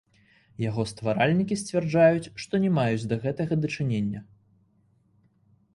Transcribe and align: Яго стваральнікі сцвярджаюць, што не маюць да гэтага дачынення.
Яго 0.61 0.85
стваральнікі 0.91 1.57
сцвярджаюць, 1.63 2.31
што 2.45 2.53
не 2.67 2.71
маюць 2.79 3.07
да 3.13 3.21
гэтага 3.27 3.53
дачынення. 3.67 4.25